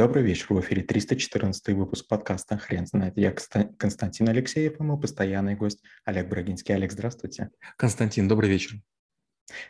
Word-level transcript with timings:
Добрый 0.00 0.22
вечер. 0.22 0.46
В 0.48 0.60
эфире 0.60 0.82
314 0.82 1.74
выпуск 1.74 2.08
подкаста 2.08 2.56
«Хрен 2.56 2.86
знает». 2.86 3.18
Я 3.18 3.32
Константин 3.32 4.30
Алексеев 4.30 4.80
и 4.80 4.82
мой 4.82 4.98
постоянный 4.98 5.56
гость 5.56 5.82
Олег 6.06 6.26
Брагинский. 6.26 6.74
Олег, 6.74 6.90
здравствуйте. 6.90 7.50
Константин, 7.76 8.26
добрый 8.26 8.48
вечер. 8.48 8.80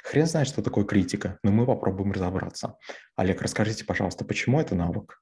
Хрен 0.04 0.27
знает, 0.27 0.46
что 0.46 0.62
такое 0.62 0.85
критика, 0.85 1.40
но 1.43 1.51
мы 1.51 1.66
попробуем 1.66 2.12
разобраться. 2.12 2.77
Олег, 3.16 3.43
расскажите, 3.43 3.85
пожалуйста, 3.85 4.24
почему 4.24 4.61
это 4.61 4.77
навык? 4.77 5.21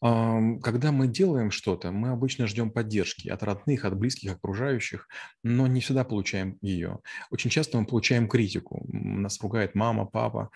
Когда 0.00 0.92
мы 0.92 1.08
делаем 1.08 1.50
что-то, 1.50 1.92
мы 1.92 2.10
обычно 2.10 2.46
ждем 2.46 2.70
поддержки 2.70 3.28
от 3.28 3.42
родных, 3.42 3.84
от 3.84 3.96
близких, 3.98 4.32
окружающих, 4.32 5.08
но 5.42 5.66
не 5.66 5.80
всегда 5.80 6.04
получаем 6.04 6.58
ее. 6.60 7.00
Очень 7.30 7.50
часто 7.50 7.78
мы 7.78 7.86
получаем 7.86 8.28
критику. 8.28 8.86
Нас 8.92 9.40
ругает 9.40 9.74
мама, 9.74 10.06
папа, 10.06 10.50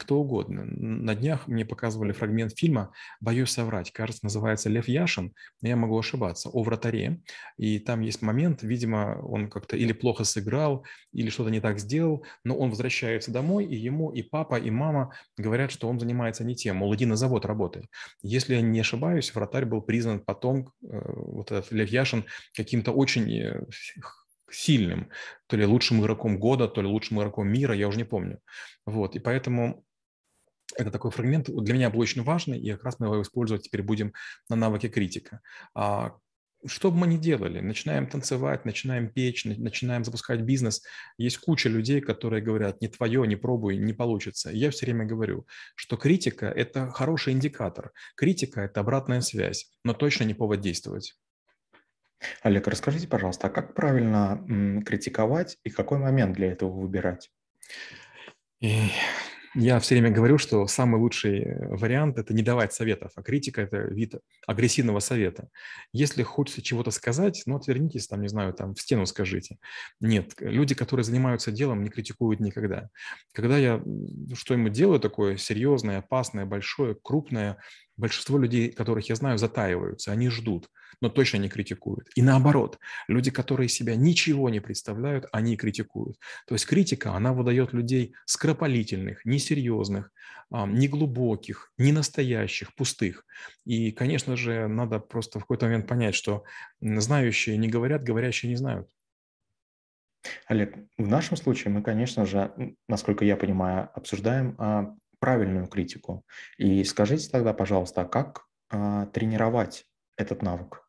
кто 0.00 0.20
угодно. 0.20 0.64
На 0.64 1.14
днях 1.14 1.48
мне 1.48 1.64
показывали 1.64 2.12
фрагмент 2.12 2.56
фильма 2.56 2.92
«Боюсь 3.20 3.50
соврать». 3.50 3.90
Кажется, 3.92 4.24
называется 4.24 4.68
«Лев 4.68 4.88
Яшин», 4.88 5.32
но 5.60 5.68
я 5.68 5.76
могу 5.76 5.98
ошибаться, 5.98 6.48
о 6.50 6.62
вратаре. 6.62 7.20
И 7.56 7.78
там 7.78 8.00
есть 8.00 8.22
момент, 8.22 8.62
видимо, 8.62 9.18
он 9.22 9.48
как-то 9.48 9.76
или 9.76 9.92
плохо 9.92 10.24
сыграл, 10.24 10.84
или 11.12 11.30
что-то 11.30 11.50
не 11.50 11.60
так 11.60 11.78
сделал, 11.80 12.24
но 12.44 12.56
он 12.56 12.70
возвращается 12.70 13.32
домой, 13.32 13.64
и 13.64 13.74
ему 13.74 14.10
и 14.12 14.22
папа, 14.22 14.56
и 14.56 14.70
мама 14.70 15.12
говорят, 15.36 15.70
что 15.72 15.88
он 15.88 15.98
занимается 15.98 16.44
не 16.44 16.54
тем, 16.54 16.76
мол, 16.76 16.94
иди 16.94 17.06
на 17.06 17.16
завод 17.16 17.44
работай. 17.44 17.88
Если 18.22 18.41
я 18.48 18.60
не 18.60 18.80
ошибаюсь, 18.80 19.34
вратарь 19.34 19.64
был 19.64 19.82
признан 19.82 20.20
потом, 20.20 20.72
э, 20.82 20.88
вот 20.90 21.50
этот 21.52 21.70
Лев 21.72 21.88
Яшин, 21.88 22.24
каким-то 22.54 22.92
очень 22.92 23.30
э, 23.30 23.66
сильным, 24.50 25.08
то 25.46 25.56
ли 25.56 25.64
лучшим 25.64 26.00
игроком 26.00 26.38
года, 26.38 26.68
то 26.68 26.82
ли 26.82 26.86
лучшим 26.86 27.18
игроком 27.18 27.48
мира, 27.48 27.74
я 27.74 27.88
уже 27.88 27.98
не 27.98 28.04
помню. 28.04 28.40
Вот, 28.86 29.16
и 29.16 29.18
поэтому 29.18 29.84
это 30.76 30.90
такой 30.90 31.10
фрагмент 31.10 31.48
для 31.48 31.74
меня 31.74 31.90
был 31.90 32.00
очень 32.00 32.22
важный, 32.22 32.58
и 32.58 32.72
как 32.72 32.84
раз 32.84 32.98
мы 32.98 33.06
его 33.06 33.22
использовать 33.22 33.62
теперь 33.62 33.82
будем 33.82 34.12
на 34.48 34.56
навыке 34.56 34.88
критика. 34.88 35.40
А, 35.74 36.16
что 36.66 36.90
бы 36.90 36.98
мы 36.98 37.06
ни 37.06 37.16
делали, 37.16 37.60
начинаем 37.60 38.06
танцевать, 38.06 38.64
начинаем 38.64 39.08
печь, 39.08 39.44
начинаем 39.44 40.04
запускать 40.04 40.40
бизнес, 40.40 40.82
есть 41.18 41.38
куча 41.38 41.68
людей, 41.68 42.00
которые 42.00 42.42
говорят, 42.42 42.80
не 42.80 42.88
твое, 42.88 43.26
не 43.26 43.36
пробуй, 43.36 43.76
не 43.76 43.92
получится. 43.92 44.50
я 44.50 44.70
все 44.70 44.86
время 44.86 45.04
говорю, 45.04 45.46
что 45.74 45.96
критика– 45.96 46.46
это 46.56 46.90
хороший 46.90 47.32
индикатор. 47.32 47.92
Критика– 48.16 48.60
это 48.62 48.80
обратная 48.80 49.20
связь, 49.20 49.70
но 49.84 49.94
точно 49.94 50.24
не 50.24 50.34
повод 50.34 50.60
действовать. 50.60 51.14
Олег, 52.42 52.68
расскажите, 52.68 53.08
пожалуйста, 53.08 53.48
а 53.48 53.50
как 53.50 53.74
правильно 53.74 54.82
критиковать 54.86 55.58
и 55.64 55.70
какой 55.70 55.98
момент 55.98 56.36
для 56.36 56.52
этого 56.52 56.70
выбирать? 56.70 57.30
Я 59.54 59.78
все 59.80 59.94
время 59.94 60.10
говорю, 60.10 60.38
что 60.38 60.66
самый 60.66 60.98
лучший 60.98 61.42
э, 61.42 61.76
вариант– 61.76 62.18
это 62.18 62.32
не 62.32 62.42
давать 62.42 62.72
советов, 62.72 63.12
а 63.16 63.22
критика– 63.22 63.60
это 63.62 63.78
вид 63.78 64.14
агрессивного 64.46 65.00
совета. 65.00 65.48
Если 65.92 66.22
хочется 66.22 66.62
чего-то 66.62 66.90
сказать, 66.90 67.42
ну, 67.44 67.56
отвернитесь, 67.56 68.06
там, 68.08 68.22
не 68.22 68.28
знаю, 68.28 68.54
там, 68.54 68.74
в 68.74 68.80
стену 68.80 69.04
скажите. 69.04 69.58
Нет, 70.00 70.32
люди, 70.38 70.74
которые 70.74 71.04
занимаются 71.04 71.52
делом, 71.52 71.82
не 71.82 71.90
критикуют 71.90 72.40
никогда. 72.40 72.88
Когда 73.32 73.58
я 73.58 73.82
что-нибудь 74.32 74.72
делаю 74.72 75.00
такое 75.00 75.36
серьезное, 75.36 75.98
опасное, 75.98 76.46
большое, 76.46 76.96
крупное, 77.02 77.58
большинство 77.96 78.38
людей, 78.38 78.70
которых 78.70 79.08
я 79.08 79.14
знаю, 79.14 79.38
затаиваются, 79.38 80.12
они 80.12 80.28
ждут, 80.28 80.68
но 81.00 81.08
точно 81.08 81.38
не 81.38 81.48
критикуют. 81.48 82.08
И 82.14 82.22
наоборот, 82.22 82.78
люди, 83.08 83.30
которые 83.30 83.68
себя 83.68 83.96
ничего 83.96 84.50
не 84.50 84.60
представляют, 84.60 85.26
они 85.32 85.56
критикуют. 85.56 86.16
То 86.46 86.54
есть 86.54 86.66
критика, 86.66 87.12
она 87.12 87.32
выдает 87.32 87.72
людей 87.72 88.14
скоропалительных, 88.24 89.24
несерьезных, 89.24 90.10
неглубоких, 90.50 91.72
ненастоящих, 91.78 92.74
пустых. 92.74 93.24
И, 93.64 93.90
конечно 93.90 94.36
же, 94.36 94.68
надо 94.68 94.98
просто 94.98 95.38
в 95.38 95.42
какой-то 95.42 95.66
момент 95.66 95.86
понять, 95.86 96.14
что 96.14 96.44
знающие 96.80 97.56
не 97.56 97.68
говорят, 97.68 98.04
говорящие 98.04 98.50
не 98.50 98.56
знают. 98.56 98.88
Олег, 100.46 100.76
в 100.98 101.08
нашем 101.08 101.36
случае 101.36 101.72
мы, 101.72 101.82
конечно 101.82 102.26
же, 102.26 102.52
насколько 102.88 103.24
я 103.24 103.36
понимаю, 103.36 103.90
обсуждаем 103.94 104.54
а, 104.58 104.94
правильную 105.22 105.68
критику. 105.68 106.24
И 106.58 106.82
скажите 106.82 107.30
тогда, 107.30 107.54
пожалуйста, 107.54 108.00
а 108.00 108.04
как 108.06 108.48
а, 108.70 109.06
тренировать 109.06 109.86
этот 110.16 110.42
навык? 110.42 110.82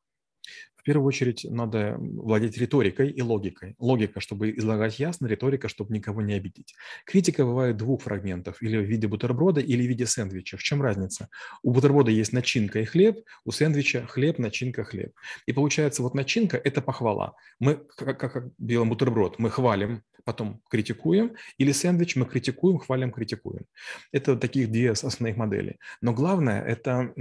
В 0.83 0.85
первую 0.85 1.07
очередь 1.07 1.45
надо 1.49 1.95
владеть 1.97 2.57
риторикой 2.57 3.09
и 3.09 3.21
логикой. 3.21 3.73
Логика, 3.79 4.19
чтобы 4.19 4.51
излагать 4.51 4.99
ясно, 4.99 5.27
риторика, 5.27 5.69
чтобы 5.69 5.94
никого 5.94 6.21
не 6.21 6.33
обидеть. 6.33 6.75
Критика 7.05 7.45
бывает 7.45 7.77
двух 7.77 8.01
фрагментов, 8.01 8.61
или 8.61 8.75
в 8.75 8.83
виде 8.83 9.07
бутерброда, 9.07 9.61
или 9.61 9.81
в 9.81 9.88
виде 9.88 10.05
сэндвича. 10.05 10.57
В 10.57 10.61
чем 10.61 10.81
разница? 10.81 11.29
У 11.61 11.71
бутерброда 11.71 12.11
есть 12.11 12.33
начинка 12.33 12.81
и 12.81 12.83
хлеб, 12.83 13.23
у 13.45 13.51
сэндвича 13.51 14.07
хлеб, 14.07 14.39
начинка, 14.39 14.83
хлеб. 14.83 15.13
И 15.45 15.53
получается, 15.53 16.03
вот 16.03 16.16
начинка– 16.16 16.57
это 16.66 16.81
похвала. 16.81 17.35
Мы, 17.59 17.75
как, 17.95 18.19
как 18.19 18.50
делаем 18.57 18.89
бутерброд, 18.89 19.39
мы 19.39 19.51
хвалим, 19.51 20.03
потом 20.25 20.61
критикуем, 20.69 21.35
или 21.57 21.71
сэндвич 21.71 22.17
мы 22.17 22.25
критикуем, 22.25 22.79
хвалим, 22.79 23.13
критикуем. 23.13 23.63
Это 24.11 24.35
таких 24.35 24.69
две 24.69 24.91
основных 24.91 25.38
модели. 25.38 25.77
Но 26.01 26.13
главное, 26.13 26.61
это 26.61 27.13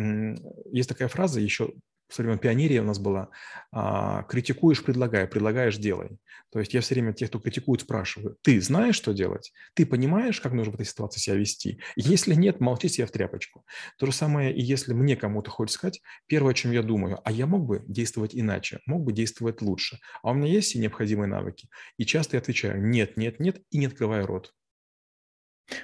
есть 0.72 0.88
такая 0.88 1.06
фраза 1.06 1.40
еще 1.40 1.74
со 2.12 2.22
времен 2.22 2.38
пионерии 2.38 2.78
у 2.78 2.84
нас 2.84 2.98
была, 2.98 3.30
а, 3.70 4.24
критикуешь, 4.24 4.82
предлагай, 4.84 5.26
предлагаешь, 5.26 5.78
делай. 5.78 6.18
То 6.50 6.58
есть 6.58 6.74
я 6.74 6.80
все 6.80 6.94
время 6.94 7.12
тех, 7.12 7.30
кто 7.30 7.38
критикует, 7.38 7.80
спрашиваю, 7.80 8.36
ты 8.42 8.60
знаешь, 8.60 8.96
что 8.96 9.12
делать? 9.12 9.52
Ты 9.74 9.86
понимаешь, 9.86 10.40
как 10.40 10.52
нужно 10.52 10.72
в 10.72 10.74
этой 10.74 10.86
ситуации 10.86 11.20
себя 11.20 11.36
вести? 11.36 11.80
Если 11.96 12.34
нет, 12.34 12.60
молчи 12.60 12.88
себе 12.88 13.06
в 13.06 13.10
тряпочку. 13.10 13.64
То 13.98 14.06
же 14.06 14.12
самое, 14.12 14.54
и 14.54 14.60
если 14.60 14.92
мне 14.92 15.16
кому-то 15.16 15.50
хочется 15.50 15.78
сказать, 15.78 16.02
первое, 16.26 16.52
о 16.52 16.54
чем 16.54 16.72
я 16.72 16.82
думаю, 16.82 17.20
а 17.24 17.32
я 17.32 17.46
мог 17.46 17.64
бы 17.64 17.82
действовать 17.86 18.34
иначе, 18.34 18.80
мог 18.86 19.02
бы 19.02 19.12
действовать 19.12 19.62
лучше, 19.62 19.98
а 20.22 20.30
у 20.30 20.34
меня 20.34 20.52
есть 20.52 20.68
все 20.68 20.78
необходимые 20.78 21.28
навыки? 21.28 21.68
И 21.96 22.04
часто 22.04 22.36
я 22.36 22.40
отвечаю, 22.40 22.82
нет, 22.86 23.16
нет, 23.16 23.40
нет, 23.40 23.62
и 23.70 23.78
не 23.78 23.86
открываю 23.86 24.26
рот. 24.26 24.52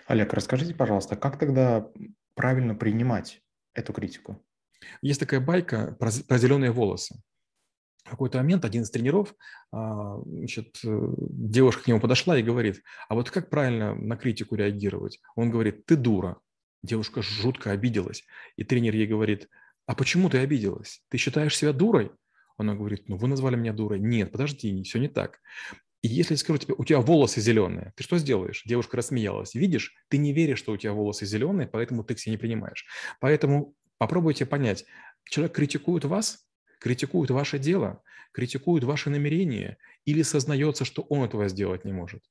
Олег, 0.07 0.33
расскажите, 0.33 0.75
пожалуйста, 0.75 1.17
как 1.17 1.39
тогда 1.39 1.91
правильно 2.35 2.75
принимать 2.75 3.41
эту 3.75 3.93
критику? 3.93 4.45
Есть 5.03 5.21
такая 5.21 5.41
байка 5.41 5.97
про, 5.99 6.11
про 6.27 6.39
зеленые 6.39 6.71
волосы. 6.71 7.21
В 8.05 8.11
какой-то 8.11 8.39
момент 8.39 8.65
один 8.65 8.83
из 8.83 8.91
тренеров, 8.91 9.35
а, 9.71 10.19
значит, 10.25 10.79
э, 10.83 11.15
девушка 11.19 11.83
к 11.85 11.87
нему 11.87 12.01
подошла 12.01 12.39
и 12.39 12.43
говорит, 12.43 12.83
а 13.09 13.15
вот 13.15 13.31
как 13.31 13.51
правильно 13.51 13.95
на 13.95 14.17
критику 14.17 14.55
реагировать? 14.55 15.21
Он 15.37 15.51
говорит, 15.51 15.85
ты 15.85 15.97
дура. 15.97 16.39
Девушка 16.83 17.21
жутко 17.21 17.71
обиделась. 17.71 18.25
И 18.57 18.65
тренер 18.65 18.95
ей 18.95 19.07
говорит, 19.07 19.49
а 19.87 19.95
почему 19.95 20.31
ты 20.31 20.39
обиделась? 20.39 21.03
Ты 21.11 21.19
считаешь 21.19 21.57
себя 21.57 21.75
дурой? 21.75 22.11
Она 22.57 22.75
говорит, 22.75 23.09
ну 23.09 23.17
вы 23.17 23.29
назвали 23.29 23.57
меня 23.57 23.73
дурой. 23.73 24.01
Нет, 24.01 24.33
подожди, 24.33 24.83
все 24.85 24.99
не 24.99 25.09
так. 25.09 25.41
И 26.01 26.09
если 26.09 26.35
я 26.35 26.39
скажу 26.39 26.59
тебе, 26.59 26.75
у 26.79 26.85
тебя 26.85 27.01
волосы 27.01 27.41
зеленые, 27.41 27.93
ты 27.97 28.05
что 28.05 28.19
сделаешь? 28.19 28.63
Девушка 28.65 28.97
рассмеялась. 28.97 29.55
Видишь, 29.55 29.93
ты 30.09 30.19
не 30.19 30.33
веришь, 30.33 30.59
что 30.59 30.73
у 30.73 30.77
тебя 30.77 30.93
волосы 30.93 31.27
зеленые, 31.27 31.69
поэтому 31.69 32.05
ты 32.05 32.15
их 32.15 32.21
себе 32.21 32.33
не 32.33 32.39
принимаешь. 32.39 32.87
Поэтому 33.21 33.75
Попробуйте 33.99 34.47
понять, 34.47 34.85
человек 35.25 35.55
критикует 35.55 36.05
вас, 36.05 36.47
критикует 36.81 37.31
ваше 37.31 37.59
дело, 37.59 38.03
критикует 38.33 38.85
ваши 38.85 39.11
намерения 39.11 39.79
или 40.05 40.23
сознается, 40.23 40.85
что 40.85 41.03
он 41.03 41.25
этого 41.25 41.49
сделать 41.49 41.85
не 41.85 41.93
может. 41.93 42.23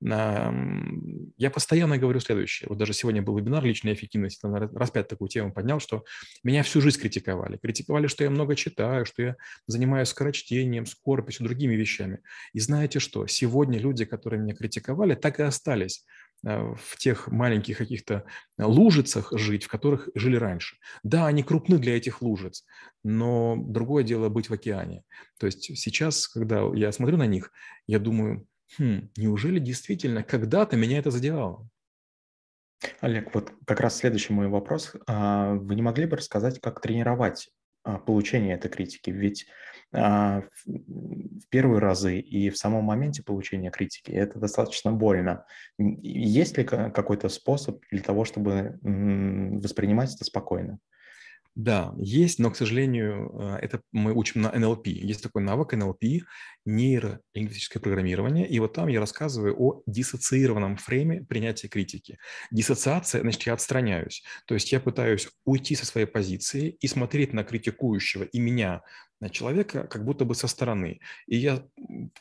Я 0.00 1.50
постоянно 1.50 1.96
говорю 1.96 2.20
следующее. 2.20 2.68
Вот 2.68 2.76
даже 2.76 2.92
сегодня 2.92 3.22
был 3.22 3.38
вебинар 3.38 3.64
личной 3.64 3.94
эффективности, 3.94 4.40
там 4.42 4.54
раз 4.54 4.90
пять 4.90 5.08
такую 5.08 5.28
тему 5.28 5.52
поднял, 5.52 5.80
что 5.80 6.04
меня 6.42 6.62
всю 6.62 6.82
жизнь 6.82 7.00
критиковали. 7.00 7.56
Критиковали, 7.56 8.08
что 8.08 8.24
я 8.24 8.30
много 8.30 8.54
читаю, 8.56 9.06
что 9.06 9.22
я 9.22 9.36
занимаюсь 9.66 10.08
скорочтением, 10.08 10.84
скорописью, 10.84 11.46
другими 11.46 11.74
вещами. 11.74 12.18
И 12.52 12.60
знаете 12.60 12.98
что? 12.98 13.26
Сегодня 13.26 13.78
люди, 13.78 14.04
которые 14.04 14.42
меня 14.42 14.54
критиковали, 14.54 15.14
так 15.14 15.40
и 15.40 15.44
остались 15.44 16.04
в 16.44 16.96
тех 16.98 17.28
маленьких 17.28 17.78
каких-то 17.78 18.24
лужицах 18.58 19.32
жить, 19.32 19.64
в 19.64 19.68
которых 19.68 20.08
жили 20.14 20.36
раньше. 20.36 20.76
Да, 21.02 21.26
они 21.26 21.42
крупны 21.42 21.78
для 21.78 21.96
этих 21.96 22.22
лужиц, 22.22 22.64
но 23.02 23.56
другое 23.56 24.04
дело 24.04 24.28
быть 24.28 24.50
в 24.50 24.52
океане. 24.52 25.04
То 25.38 25.46
есть 25.46 25.76
сейчас, 25.78 26.28
когда 26.28 26.62
я 26.74 26.92
смотрю 26.92 27.16
на 27.16 27.26
них, 27.26 27.50
я 27.86 27.98
думаю, 27.98 28.46
хм, 28.78 29.10
неужели 29.16 29.58
действительно 29.58 30.22
когда-то 30.22 30.76
меня 30.76 30.98
это 30.98 31.10
задевало? 31.10 31.68
Олег, 33.00 33.34
вот 33.34 33.52
как 33.66 33.80
раз 33.80 33.96
следующий 33.96 34.32
мой 34.32 34.48
вопрос. 34.48 34.92
А, 35.06 35.54
вы 35.54 35.74
не 35.74 35.82
могли 35.82 36.06
бы 36.06 36.16
рассказать, 36.16 36.60
как 36.60 36.80
тренировать 36.80 37.50
а, 37.84 37.98
получение 37.98 38.54
этой 38.54 38.70
критики? 38.70 39.10
Ведь 39.10 39.46
а, 39.92 40.42
в 40.66 41.48
первые 41.50 41.78
разы 41.78 42.18
и 42.18 42.50
в 42.50 42.58
самом 42.58 42.84
моменте 42.84 43.22
получения 43.22 43.70
критики 43.70 44.10
это 44.10 44.38
достаточно 44.38 44.90
больно. 44.92 45.46
Есть 45.78 46.58
ли 46.58 46.64
какой-то 46.64 47.28
способ 47.28 47.80
для 47.90 48.02
того, 48.02 48.24
чтобы 48.24 48.78
воспринимать 48.82 50.14
это 50.14 50.24
спокойно? 50.24 50.78
Да, 51.54 51.94
есть, 51.98 52.40
но, 52.40 52.50
к 52.50 52.56
сожалению, 52.56 53.30
э, 53.38 53.58
это 53.62 53.80
мы 53.92 54.12
учим 54.12 54.40
на 54.40 54.50
НЛП. 54.50 54.88
Есть 54.88 55.22
такой 55.22 55.42
навык 55.42 55.72
НЛП, 55.72 56.02
нейролингвистическое 56.64 57.82
программирование, 57.82 58.48
и 58.48 58.58
вот 58.60 58.72
там 58.72 58.88
я 58.88 59.00
рассказываю 59.00 59.54
о 59.58 59.82
диссоциированном 59.86 60.76
фрейме 60.76 61.22
принятия 61.22 61.68
критики. 61.68 62.18
Диссоциация, 62.50 63.20
значит, 63.20 63.42
я 63.42 63.52
отстраняюсь. 63.54 64.22
То 64.46 64.54
есть 64.54 64.72
я 64.72 64.80
пытаюсь 64.80 65.28
уйти 65.44 65.74
со 65.74 65.86
своей 65.86 66.06
позиции 66.06 66.76
и 66.80 66.86
смотреть 66.86 67.32
на 67.32 67.44
критикующего 67.44 68.24
и 68.24 68.40
меня 68.40 68.82
человека 69.30 69.86
как 69.86 70.04
будто 70.04 70.24
бы 70.24 70.34
со 70.34 70.48
стороны. 70.48 71.00
И 71.26 71.36
я, 71.36 71.64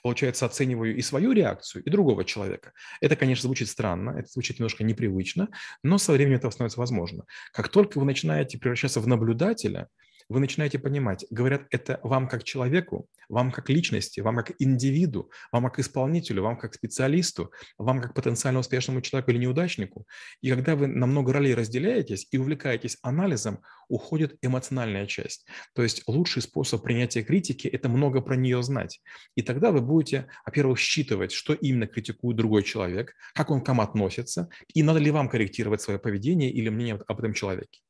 получается, 0.01 0.45
оцениваю 0.45 0.95
и 0.95 1.01
свою 1.01 1.33
реакцию, 1.33 1.83
и 1.83 1.89
другого 1.89 2.23
человека. 2.23 2.71
Это, 3.01 3.15
конечно, 3.15 3.43
звучит 3.43 3.67
странно, 3.67 4.11
это 4.11 4.27
звучит 4.29 4.59
немножко 4.59 4.83
непривычно, 4.83 5.49
но 5.83 5.97
со 5.97 6.13
временем 6.13 6.37
это 6.37 6.49
становится 6.51 6.79
возможно. 6.79 7.25
Как 7.51 7.69
только 7.69 7.99
вы 7.99 8.05
начинаете 8.05 8.57
превращаться 8.57 9.01
в 9.01 9.07
наблюдателя– 9.07 9.89
вы 10.29 10.39
начинаете 10.39 10.79
понимать, 10.79 11.25
говорят 11.29 11.63
это 11.71 11.99
вам 12.03 12.27
как 12.27 12.43
человеку, 12.43 13.07
вам 13.29 13.51
как 13.51 13.69
личности, 13.69 14.19
вам 14.19 14.37
как 14.37 14.51
индивиду, 14.59 15.31
вам 15.51 15.65
как 15.65 15.79
исполнителю, 15.79 16.43
вам 16.43 16.57
как 16.57 16.73
специалисту, 16.73 17.51
вам 17.77 18.01
как 18.01 18.13
потенциально 18.13 18.59
успешному 18.59 19.01
человеку 19.01 19.31
или 19.31 19.39
неудачнику. 19.39 20.05
И 20.41 20.49
когда 20.49 20.75
вы 20.75 20.87
на 20.87 21.05
много 21.05 21.33
ролей 21.33 21.53
разделяетесь 21.55 22.27
и 22.31 22.37
увлекаетесь 22.37 22.97
анализом, 23.01 23.59
уходит 23.87 24.37
эмоциональная 24.41 25.05
часть. 25.05 25.45
То 25.75 25.83
есть 25.83 26.03
лучший 26.07 26.41
способ 26.41 26.83
принятия 26.83 27.23
критики– 27.23 27.67
это 27.73 27.89
много 27.89 28.21
про 28.21 28.35
нее 28.35 28.61
знать. 28.63 29.01
И 29.35 29.41
тогда 29.41 29.71
вы 29.71 29.81
будете, 29.81 30.27
во-первых, 30.45 30.79
считывать, 30.79 31.31
что 31.31 31.53
именно 31.53 31.87
критикует 31.87 32.37
другой 32.37 32.63
человек, 32.63 33.13
как 33.33 33.51
он 33.51 33.61
к 33.61 33.67
вам 33.67 33.81
относится, 33.81 34.49
и 34.73 34.83
надо 34.83 34.99
ли 34.99 35.11
вам 35.11 35.29
корректировать 35.29 35.81
свое 35.81 35.99
поведение 35.99 36.51
или 36.51 36.69
мнение 36.69 36.99
об 37.07 37.19
этом 37.19 37.33
человеке. 37.33 37.81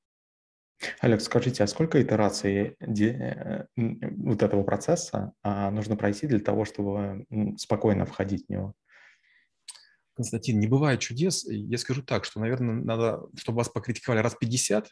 Олег, 1.00 1.21
скажите, 1.21 1.63
а 1.63 1.68
сколько 1.68 2.01
итераций 2.01 2.75
э, 2.80 3.65
вот 3.75 4.44
этого 4.44 4.63
процесса 4.63 5.33
а, 5.41 5.71
нужно 5.71 5.95
пройти 5.95 6.27
для 6.27 6.39
того, 6.39 6.65
чтобы 6.65 7.25
спокойно 7.57 8.06
входить 8.06 8.45
в 8.47 8.50
него? 8.50 8.74
Константин, 10.15 10.59
не 10.59 10.68
бывает 10.68 11.00
чудес. 11.00 11.44
Я 11.47 11.77
скажу 11.77 12.03
так, 12.03 12.25
что, 12.25 12.39
наверное, 12.39 12.75
надо, 12.75 13.21
чтобы 13.35 13.57
вас 13.57 13.69
покритиковали 13.69 14.19
раз 14.19 14.35
50, 14.35 14.89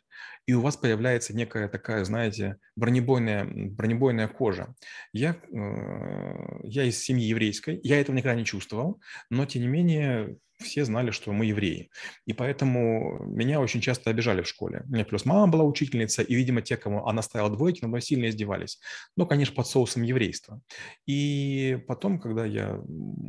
и 0.47 0.53
у 0.53 0.61
вас 0.61 0.77
появляется 0.77 1.35
некая 1.35 1.67
такая, 1.67 2.03
знаете, 2.05 2.57
бронебойная, 2.75 3.45
бронебойная 3.45 4.27
кожа. 4.27 4.73
Я, 5.13 5.35
э, 5.35 6.59
я 6.63 6.83
из 6.85 6.97
семьи 6.97 7.25
еврейской, 7.25 7.79
я 7.83 8.01
этого 8.01 8.15
никогда 8.15 8.35
не 8.35 8.45
чувствовал, 8.45 8.99
но, 9.29 9.45
тем 9.45 9.61
не 9.61 9.67
менее, 9.67 10.37
все 10.61 10.85
знали, 10.85 11.11
что 11.11 11.31
мы 11.31 11.45
евреи. 11.45 11.89
И 12.25 12.33
поэтому 12.33 13.23
меня 13.25 13.59
очень 13.59 13.81
часто 13.81 14.09
обижали 14.09 14.41
в 14.41 14.47
школе. 14.47 14.83
У 14.87 14.93
меня 14.93 15.05
плюс 15.05 15.25
мама 15.25 15.51
была 15.51 15.63
учительница, 15.63 16.21
и, 16.21 16.35
видимо, 16.35 16.61
те, 16.61 16.77
кому 16.77 17.05
она 17.05 17.21
ставила 17.21 17.49
двойки, 17.49 17.81
надо 17.81 17.89
мной 17.89 18.01
сильно 18.01 18.29
издевались. 18.29 18.79
Ну, 19.17 19.25
конечно, 19.25 19.55
под 19.55 19.67
соусом 19.67 20.03
еврейства. 20.03 20.61
И 21.05 21.79
потом, 21.87 22.19
когда 22.19 22.45
я 22.45 22.79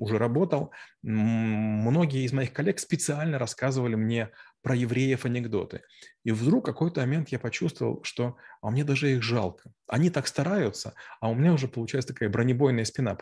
уже 0.01 0.19
работал, 0.19 0.71
многие 1.03 2.25
из 2.25 2.33
моих 2.33 2.53
коллег 2.53 2.79
специально 2.79 3.39
рассказывали 3.39 3.95
мне 3.95 4.31
про 4.63 4.77
евреев 4.77 5.25
анекдоты. 5.25 5.83
И 6.25 6.31
вдруг 6.31 6.65
какой-то 6.65 7.01
момент 7.01 7.31
я 7.31 7.39
почувствовал, 7.39 8.03
что 8.05 8.37
а 8.61 8.71
мне 8.71 8.85
даже 8.85 9.13
их 9.13 9.23
жалко. 9.23 9.73
Они 9.89 10.09
так 10.09 10.29
стараются, 10.29 10.95
а 11.21 11.29
у 11.31 11.35
меня 11.35 11.53
уже 11.53 11.67
получается 11.67 12.13
такая 12.15 12.29
бронебойная 12.29 12.85
спина 12.85 13.17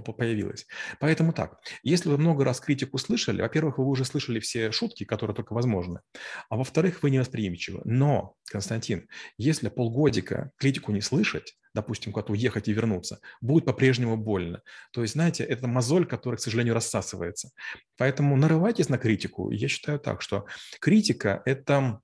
появилась. 0.00 0.66
Поэтому 1.00 1.32
так, 1.32 1.60
если 1.82 2.08
вы 2.08 2.18
много 2.18 2.44
раз 2.44 2.60
критику 2.60 2.98
слышали, 2.98 3.42
во-первых, 3.42 3.78
вы 3.78 3.86
уже 3.86 4.04
слышали 4.04 4.40
все 4.40 4.72
шутки, 4.72 5.04
которые 5.04 5.34
только 5.34 5.52
возможны, 5.52 6.00
а 6.48 6.56
во-вторых, 6.56 7.02
вы 7.02 7.10
невосприимчивы. 7.10 7.82
Но, 7.84 8.34
Константин, 8.46 9.08
если 9.36 9.68
полгодика 9.68 10.52
критику 10.56 10.92
не 10.92 11.00
слышать, 11.00 11.56
допустим, 11.74 12.12
куда-то 12.12 12.32
уехать 12.32 12.68
и 12.68 12.72
вернуться, 12.72 13.20
будет 13.40 13.64
по-прежнему 13.64 14.16
больно. 14.16 14.62
То 14.92 15.02
есть, 15.02 15.14
знаете, 15.14 15.44
это 15.44 15.66
мозоль, 15.66 16.06
которая, 16.06 16.38
к 16.38 16.42
сожалению, 16.42 16.74
рассасывается. 16.74 17.50
Поэтому 17.96 18.36
нарывайтесь 18.36 18.88
на 18.88 18.98
критику. 18.98 19.50
Я 19.50 19.68
считаю 19.68 19.98
так, 19.98 20.22
что 20.22 20.46
критика– 20.80 21.42
это 21.44 22.00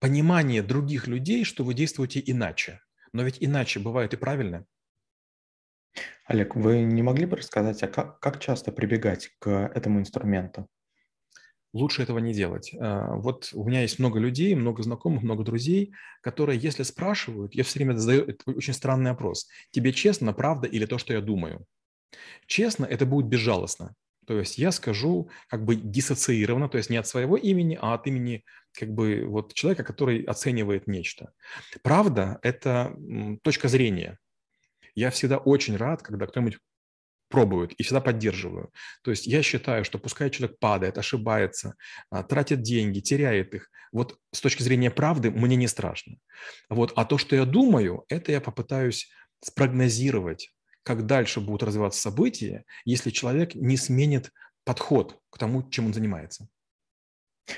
понимание 0.00 0.62
других 0.62 1.06
людей, 1.06 1.44
что 1.44 1.62
вы 1.64 1.74
действуете 1.74 2.22
иначе. 2.24 2.80
Но 3.12 3.22
ведь 3.22 3.36
иначе 3.40 3.78
бывает 3.78 4.14
и 4.14 4.16
правильно. 4.16 4.64
Олег, 6.26 6.56
вы 6.56 6.82
не 6.82 7.02
могли 7.02 7.26
бы 7.26 7.36
рассказать, 7.36 7.82
а 7.82 7.88
как, 7.88 8.20
как 8.20 8.40
часто 8.40 8.72
прибегать 8.72 9.30
к 9.38 9.48
этому 9.74 10.00
инструменту? 10.00 10.66
Лучше 11.72 12.02
этого 12.02 12.18
не 12.18 12.34
делать. 12.34 12.74
А, 12.78 13.14
вот 13.16 13.50
у 13.52 13.66
меня 13.66 13.82
есть 13.82 13.98
много 13.98 14.18
людей, 14.18 14.54
много 14.54 14.82
знакомых, 14.82 15.22
много 15.22 15.42
друзей, 15.42 15.92
которые, 16.20 16.58
если 16.58 16.82
спрашивают, 16.82 17.54
я 17.54 17.64
все 17.64 17.78
время 17.78 17.96
задаю 17.96 18.24
это 18.24 18.50
очень 18.50 18.74
странный 18.74 19.10
опрос. 19.10 19.48
Тебе 19.70 19.92
честно, 19.92 20.32
правда 20.32 20.68
или 20.68 20.84
то, 20.84 20.98
что 20.98 21.14
я 21.14 21.20
думаю? 21.20 21.64
Честно, 22.46 22.84
это 22.84 23.06
будет 23.06 23.26
безжалостно. 23.26 23.94
То 24.26 24.38
есть 24.38 24.58
я 24.58 24.70
скажу 24.70 25.30
как 25.48 25.64
бы 25.64 25.74
диссоциированно, 25.74 26.68
то 26.68 26.78
есть 26.78 26.90
не 26.90 26.96
от 26.96 27.06
своего 27.06 27.36
имени, 27.36 27.76
а 27.80 27.94
от 27.94 28.06
имени 28.06 28.44
как 28.72 28.90
бы 28.90 29.24
вот 29.26 29.52
человека, 29.54 29.82
который 29.82 30.22
оценивает 30.22 30.86
нечто. 30.86 31.32
Правда– 31.82 32.38
это 32.42 32.94
точка 33.42 33.68
зрения. 33.68 34.18
Я 34.94 35.10
всегда 35.10 35.38
очень 35.38 35.76
рад, 35.76 36.02
когда 36.02 36.26
кто-нибудь 36.26 36.58
пробует 37.32 37.72
и 37.72 37.82
всегда 37.82 38.00
поддерживаю. 38.00 38.70
То 39.02 39.10
есть 39.10 39.26
я 39.26 39.42
считаю, 39.42 39.84
что 39.84 39.98
пускай 39.98 40.30
человек 40.30 40.58
падает, 40.58 40.98
ошибается, 40.98 41.74
а, 42.10 42.22
тратит 42.22 42.60
деньги, 42.60 43.00
теряет 43.00 43.54
их. 43.54 43.70
Вот 43.90 44.18
с 44.32 44.40
точки 44.40 44.62
зрения 44.62 44.90
правды 44.90 45.30
мне 45.30 45.56
не 45.56 45.66
страшно. 45.66 46.18
Вот. 46.68 46.92
А 46.94 47.04
то, 47.04 47.18
что 47.18 47.34
я 47.34 47.46
думаю, 47.46 48.04
это 48.08 48.32
я 48.32 48.40
попытаюсь 48.40 49.10
спрогнозировать, 49.42 50.54
как 50.82 51.06
дальше 51.06 51.40
будут 51.40 51.62
развиваться 51.62 52.00
события, 52.00 52.64
если 52.84 53.10
человек 53.10 53.54
не 53.54 53.76
сменит 53.76 54.30
подход 54.64 55.18
к 55.30 55.38
тому, 55.38 55.68
чем 55.70 55.86
он 55.86 55.94
занимается. 55.94 56.48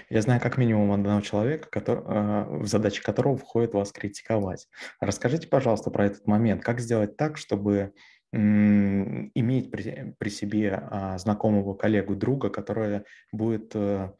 Я 0.08 0.22
знаю 0.22 0.40
как 0.40 0.56
минимум 0.56 0.92
одного 0.92 1.20
человека, 1.20 1.68
который, 1.70 2.02
э, 2.04 2.58
в 2.60 2.66
задачи 2.66 3.02
которого 3.02 3.36
входит 3.36 3.74
вас 3.74 3.92
критиковать. 3.92 4.68
Расскажите, 5.00 5.46
пожалуйста, 5.46 5.90
про 5.90 6.06
этот 6.06 6.26
момент. 6.26 6.62
Как 6.62 6.80
сделать 6.80 7.16
так, 7.16 7.36
чтобы 7.36 7.92
иметь 8.34 9.70
при, 9.70 10.16
при 10.18 10.28
себе 10.28 10.72
а, 10.90 11.18
знакомого 11.18 11.74
коллегу, 11.74 12.16
друга, 12.16 12.50
который 12.50 13.02
будет 13.30 13.76
э, 13.76 14.10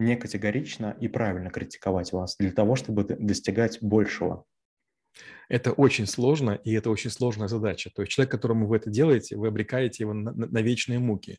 не 0.00 0.16
категорично 0.16 0.96
и 1.00 1.06
правильно 1.06 1.50
критиковать 1.50 2.10
вас 2.10 2.36
для 2.38 2.50
того, 2.50 2.74
чтобы 2.74 3.04
достигать 3.04 3.78
большего? 3.82 4.46
Это 5.48 5.70
очень 5.70 6.06
сложно, 6.06 6.58
и 6.64 6.72
это 6.72 6.90
очень 6.90 7.10
сложная 7.10 7.46
задача. 7.46 7.90
То 7.94 8.02
есть 8.02 8.10
человек, 8.10 8.32
которому 8.32 8.66
вы 8.66 8.78
это 8.78 8.90
делаете, 8.90 9.36
вы 9.36 9.46
обрекаете 9.46 10.02
его 10.02 10.12
на, 10.12 10.32
на 10.32 10.58
вечные 10.58 10.98
муки 10.98 11.38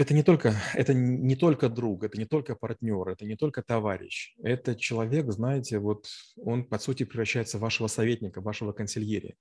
это 0.00 0.14
не 0.14 0.22
только, 0.22 0.54
это 0.72 0.94
не 0.94 1.36
только 1.36 1.68
друг, 1.68 2.04
это 2.04 2.18
не 2.18 2.24
только 2.24 2.54
партнер, 2.54 3.06
это 3.06 3.26
не 3.26 3.36
только 3.36 3.62
товарищ. 3.62 4.34
Это 4.42 4.74
человек, 4.74 5.30
знаете, 5.30 5.78
вот 5.78 6.06
он, 6.36 6.64
по 6.64 6.78
сути, 6.78 7.04
превращается 7.04 7.58
в 7.58 7.60
вашего 7.60 7.86
советника, 7.86 8.40
вашего 8.40 8.72
консильери. 8.72 9.36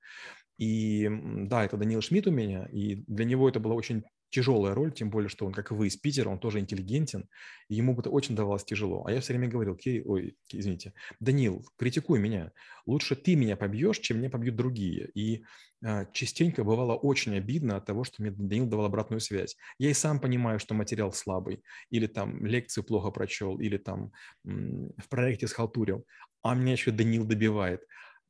И 0.58 1.10
да, 1.48 1.64
это 1.64 1.78
Даниил 1.78 2.02
Шмидт 2.02 2.28
у 2.28 2.32
меня, 2.32 2.66
и 2.74 2.96
для 3.08 3.24
него 3.24 3.48
это 3.48 3.62
была 3.62 3.74
очень 3.74 4.04
тяжелая 4.30 4.74
роль, 4.74 4.94
тем 4.94 5.10
более, 5.10 5.30
что 5.30 5.46
он, 5.46 5.54
как 5.54 5.72
и 5.72 5.74
вы, 5.74 5.88
из 5.88 5.98
Питера, 5.98 6.30
он 6.30 6.40
тоже 6.40 6.60
интеллигентен, 6.60 7.28
и 7.68 7.76
ему 7.76 7.94
бы 7.94 8.02
это 8.02 8.10
очень 8.10 8.36
давалось 8.36 8.64
тяжело. 8.64 9.06
А 9.06 9.12
я 9.12 9.22
все 9.22 9.34
время 9.34 9.48
говорил, 9.48 9.76
Кей, 9.76 10.02
ой, 10.04 10.38
извините, 10.52 10.94
Данил, 11.20 11.66
критикуй 11.78 12.20
меня, 12.20 12.52
лучше 12.86 13.16
ты 13.16 13.36
меня 13.36 13.58
побьешь, 13.58 14.00
чем 14.00 14.20
меня 14.20 14.30
побьют 14.30 14.56
другие. 14.56 15.10
И 15.14 15.44
а, 15.84 16.06
частенько 16.12 16.64
бывало 16.64 16.96
очень 16.96 17.36
обидно 17.36 17.78
от 17.78 17.86
того, 17.86 18.04
что 18.04 18.22
мне 18.22 18.32
Данил 18.32 18.68
давал 18.68 18.86
обратную 18.86 19.20
связь. 19.20 19.58
Я 19.78 19.90
и 19.90 19.94
сам 19.94 20.20
понимаю, 20.20 20.60
что 20.60 20.74
материал 20.74 21.12
слабый, 21.12 21.64
или 21.90 22.08
там 22.08 22.46
лекцию 22.46 22.84
плохо 22.84 23.12
прочел, 23.12 23.60
или 23.60 23.78
там 23.78 24.12
в 24.44 25.10
проекте 25.10 25.48
схалтурил, 25.48 26.06
а 26.42 26.56
меня 26.56 26.74
еще 26.74 26.92
Данил 26.92 27.26
добивает 27.26 27.82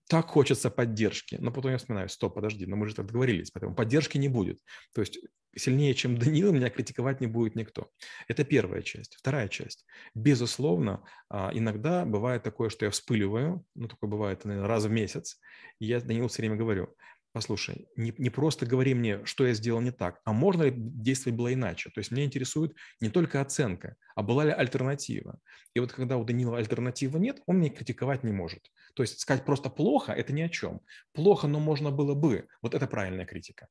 так 0.09 0.27
хочется 0.27 0.71
поддержки. 0.71 1.37
Но 1.39 1.51
потом 1.51 1.71
я 1.71 1.77
вспоминаю, 1.77 2.09
стоп, 2.09 2.33
подожди, 2.33 2.65
но 2.65 2.75
мы 2.75 2.87
же 2.87 2.95
так 2.95 3.05
договорились, 3.05 3.51
поэтому 3.51 3.75
поддержки 3.75 4.17
не 4.17 4.27
будет. 4.27 4.59
То 4.93 5.01
есть 5.01 5.19
сильнее, 5.55 5.93
чем 5.93 6.17
Данил, 6.19 6.51
меня 6.51 6.71
критиковать 6.71 7.21
не 7.21 7.27
будет 7.27 7.55
никто. 7.55 7.91
Это 8.27 8.43
первая 8.43 8.81
часть. 8.81 9.15
Вторая 9.15 9.47
часть. 9.47 9.85
Безусловно, 10.15 11.03
а, 11.29 11.51
иногда 11.53 12.05
бывает 12.05 12.41
такое, 12.41 12.69
что 12.69 12.85
я 12.85 12.91
вспыливаю, 12.91 13.63
ну, 13.75 13.87
такое 13.87 14.09
бывает, 14.09 14.45
наверное, 14.45 14.67
раз 14.67 14.85
в 14.85 14.89
месяц, 14.89 15.39
и 15.79 15.85
я 15.85 16.01
Данилу 16.01 16.27
все 16.27 16.41
время 16.41 16.55
говорю, 16.55 16.95
послушай, 17.31 17.87
не, 17.95 18.13
не 18.17 18.29
просто 18.29 18.65
говори 18.65 18.93
мне, 18.93 19.25
что 19.25 19.45
я 19.45 19.53
сделал 19.53 19.81
не 19.81 19.91
так, 19.91 20.19
а 20.25 20.33
можно 20.33 20.63
ли 20.63 20.73
действовать 20.75 21.37
было 21.37 21.53
иначе. 21.53 21.89
То 21.89 21.99
есть 21.99 22.11
меня 22.11 22.25
интересует 22.25 22.75
не 23.01 23.09
только 23.09 23.41
оценка, 23.41 23.95
а 24.15 24.23
была 24.23 24.45
ли 24.45 24.51
альтернатива. 24.51 25.39
И 25.73 25.79
вот 25.79 25.91
когда 25.91 26.17
у 26.17 26.23
Данила 26.23 26.57
альтернативы 26.57 27.19
нет, 27.19 27.41
он 27.45 27.57
мне 27.57 27.69
критиковать 27.69 28.23
не 28.23 28.31
может. 28.31 28.71
То 28.95 29.03
есть 29.03 29.19
сказать 29.19 29.45
просто 29.45 29.69
плохо– 29.69 30.11
это 30.13 30.33
ни 30.33 30.41
о 30.41 30.49
чем. 30.49 30.81
Плохо, 31.13 31.47
но 31.47 31.59
можно 31.59 31.91
было 31.91 32.15
бы. 32.15 32.47
Вот 32.61 32.73
это 32.73 32.87
правильная 32.87 33.25
критика. 33.25 33.67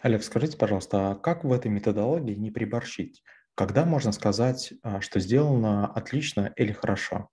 Олег, 0.00 0.22
скажите, 0.22 0.56
пожалуйста, 0.56 1.10
а 1.10 1.14
как 1.14 1.44
в 1.44 1.52
этой 1.52 1.70
методологии 1.70 2.34
не 2.34 2.50
приборщить? 2.50 3.22
когда 3.56 3.86
можно 3.86 4.12
сказать, 4.12 4.74
а, 4.82 5.00
что 5.00 5.18
сделано 5.18 5.86
отлично 5.86 6.52
или 6.56 6.72
хорошо? 6.72 7.30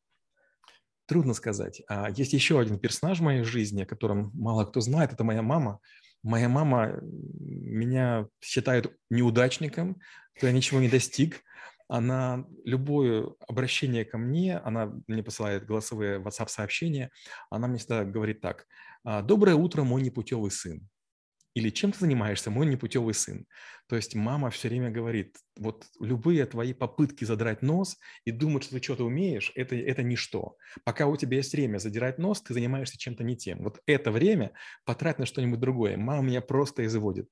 Трудно 1.05 1.33
сказать. 1.33 1.81
А, 1.88 2.10
есть 2.10 2.33
еще 2.33 2.60
один 2.60 2.79
персонаж 2.79 3.19
в 3.19 3.24
моей 3.24 3.43
жизни, 3.43 3.83
о 3.83 3.86
котором 3.86 4.31
мало 4.33 4.65
кто 4.65 4.79
знает. 4.79 5.13
Это 5.13 5.24
моя 5.24 5.41
мама. 5.41 5.79
Моя 6.24 6.48
мама 6.48 7.00
меня 7.01 8.27
считает 8.41 8.95
неудачником, 9.10 10.00
что 10.38 10.48
я 10.48 10.53
ничего 10.53 10.79
не 10.79 10.88
достиг. 10.88 11.43
Она 11.89 12.45
любое 12.63 13.27
обращение 13.48 14.05
ко 14.05 14.17
мне, 14.17 14.57
она 14.57 14.93
мне 15.07 15.22
посылает 15.22 15.65
голосовые 15.65 16.19
WhatsApp-сообщения, 16.19 17.12
она 17.50 17.67
мне 17.67 17.77
всегда 17.77 18.05
говорит 18.05 18.39
так. 18.39 18.65
«А, 19.03 19.22
«Доброе 19.22 19.55
утро, 19.55 19.83
мой 19.83 20.01
непутевый 20.01 20.50
сын» 20.50 20.88
или 21.53 21.69
чем 21.69 21.91
ты 21.91 22.00
занимаешься, 22.00 22.50
мой 22.50 22.65
непутевый 22.65 23.13
сын. 23.13 23.45
То 23.88 23.95
есть 23.95 24.15
мама 24.15 24.50
все 24.50 24.69
время 24.69 24.89
говорит, 24.89 25.38
вот 25.57 25.86
любые 26.00 26.45
твои 26.45 26.74
попытки 26.74 27.25
задрать 27.25 27.62
нос 27.62 27.98
и 28.25 28.31
думать, 28.31 28.63
что 28.63 28.75
ты 28.75 28.83
что-то 28.83 29.05
умеешь, 29.05 29.51
это, 29.55 29.75
это 29.75 30.03
ничто. 30.03 30.55
Пока 30.83 31.07
у 31.07 31.17
тебя 31.17 31.38
есть 31.38 31.53
время 31.53 31.77
задирать 31.77 32.17
нос, 32.17 32.41
ты 32.41 32.53
занимаешься 32.53 32.98
чем-то 32.98 33.24
не 33.24 33.36
тем. 33.36 33.63
Вот 33.63 33.79
это 33.86 34.12
время 34.12 34.53
потрать 34.86 35.19
на 35.19 35.25
что-нибудь 35.25 35.60
другое. 35.60 35.98
Мама 35.98 36.24
меня 36.24 36.41
просто 36.41 36.86
изводит. 36.86 37.29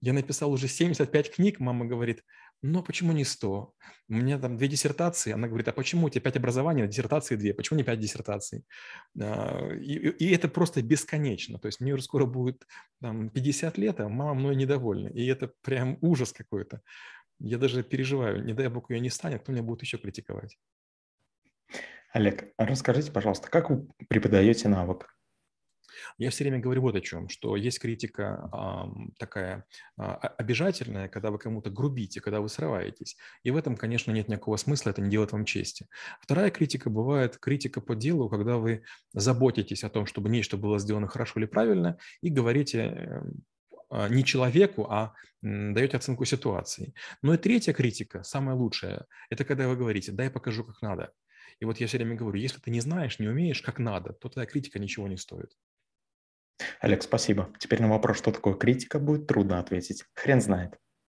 Я 0.00 0.12
написал 0.12 0.50
уже 0.50 0.66
75 0.66 1.36
книг, 1.36 1.60
мама 1.60 1.86
говорит, 1.86 2.24
но 2.62 2.82
почему 2.82 3.12
не 3.12 3.24
100? 3.24 3.74
У 4.08 4.12
меня 4.14 4.38
там 4.38 4.56
две 4.56 4.68
диссертации. 4.68 5.32
Она 5.32 5.48
говорит, 5.48 5.66
а 5.66 5.72
почему 5.72 6.06
у 6.06 6.10
тебя 6.10 6.20
пять 6.22 6.36
образований, 6.36 6.84
а 6.84 6.86
диссертации 6.86 7.34
две? 7.34 7.54
Почему 7.54 7.76
не 7.76 7.84
пять 7.84 7.98
диссертаций? 7.98 8.64
А, 9.20 9.68
и, 9.74 9.94
и 9.94 10.32
это 10.32 10.48
просто 10.48 10.80
бесконечно. 10.80 11.58
То 11.58 11.66
есть 11.66 11.80
мне 11.80 11.92
уже 11.92 12.04
скоро 12.04 12.24
будет 12.24 12.66
там, 13.00 13.30
50 13.30 13.78
лет, 13.78 14.00
а 14.00 14.08
мама 14.08 14.34
мной 14.34 14.56
недовольна. 14.56 15.08
И 15.08 15.26
это 15.26 15.52
прям 15.62 15.98
ужас 16.00 16.32
какой-то. 16.32 16.82
Я 17.40 17.58
даже 17.58 17.82
переживаю, 17.82 18.44
не 18.44 18.54
дай 18.54 18.68
бог 18.68 18.90
ее 18.90 19.00
не 19.00 19.10
станет, 19.10 19.42
кто 19.42 19.50
меня 19.50 19.64
будет 19.64 19.82
еще 19.82 19.98
критиковать. 19.98 20.56
Олег, 22.12 22.52
расскажите, 22.58 23.10
пожалуйста, 23.10 23.50
как 23.50 23.70
вы 23.70 23.88
преподаете 24.08 24.68
навык? 24.68 25.16
Я 26.18 26.30
все 26.30 26.44
время 26.44 26.58
говорю 26.58 26.82
вот 26.82 26.94
о 26.96 27.00
чем, 27.00 27.28
что 27.28 27.56
есть 27.56 27.80
критика 27.80 28.48
э, 28.52 29.10
такая 29.18 29.64
э, 29.98 30.02
обижательная, 30.02 31.08
когда 31.08 31.30
вы 31.30 31.38
кому-то 31.38 31.70
грубите, 31.70 32.20
когда 32.20 32.40
вы 32.40 32.48
срываетесь. 32.48 33.16
И 33.42 33.50
в 33.50 33.56
этом, 33.56 33.76
конечно, 33.76 34.12
нет 34.12 34.28
никакого 34.28 34.56
смысла, 34.56 34.90
это 34.90 35.00
не 35.00 35.10
делает 35.10 35.32
вам 35.32 35.44
чести. 35.44 35.88
Вторая 36.20 36.50
критика 36.50 36.90
бывает 36.90 37.38
критика 37.38 37.80
по 37.80 37.94
делу, 37.94 38.28
когда 38.28 38.56
вы 38.56 38.84
заботитесь 39.12 39.84
о 39.84 39.90
том, 39.90 40.06
чтобы 40.06 40.28
нечто 40.28 40.56
было 40.56 40.78
сделано 40.78 41.08
хорошо 41.08 41.40
или 41.40 41.46
правильно, 41.46 41.98
и 42.20 42.30
говорите 42.30 43.22
э, 43.90 44.08
не 44.08 44.24
человеку, 44.24 44.86
а 44.90 45.14
даете 45.42 45.96
оценку 45.96 46.24
ситуации. 46.24 46.94
Ну 47.20 47.34
и 47.34 47.36
третья 47.36 47.72
критика, 47.72 48.22
самая 48.22 48.54
лучшая, 48.54 49.06
это 49.28 49.44
когда 49.44 49.68
вы 49.68 49.76
говорите, 49.76 50.12
дай 50.12 50.30
покажу, 50.30 50.64
как 50.64 50.80
надо. 50.82 51.12
И 51.60 51.64
вот 51.64 51.78
я 51.78 51.86
все 51.86 51.98
время 51.98 52.16
говорю, 52.16 52.40
если 52.40 52.60
ты 52.60 52.70
не 52.70 52.80
знаешь, 52.80 53.18
не 53.18 53.28
умеешь, 53.28 53.62
как 53.62 53.78
надо, 53.78 54.12
то 54.12 54.28
твоя 54.28 54.46
критика 54.46 54.78
ничего 54.78 55.08
не 55.08 55.16
стоит. 55.16 55.52
Олег, 56.80 57.02
спасибо. 57.02 57.50
Теперь 57.58 57.82
на 57.82 57.88
вопрос, 57.88 58.18
что 58.18 58.32
такое 58.32 58.54
критика, 58.54 58.98
будет 58.98 59.26
трудно 59.26 59.58
ответить. 59.58 60.04
Хрен 60.14 60.40
знает. 60.40 60.78